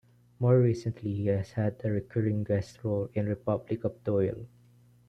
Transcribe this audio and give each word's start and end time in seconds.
More 0.39 0.59
recently, 0.59 1.13
he 1.13 1.27
has 1.27 1.51
had 1.51 1.79
a 1.83 1.91
recurring 1.91 2.43
guest 2.43 2.83
role 2.83 3.11
in 3.13 3.27
"Republic 3.27 3.83
of 3.83 4.03
Doyle". 4.03 4.47